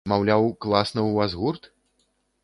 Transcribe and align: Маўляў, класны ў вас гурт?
Маўляў, 0.11 0.45
класны 0.65 0.99
ў 1.01 1.11
вас 1.19 1.35
гурт? 1.41 1.69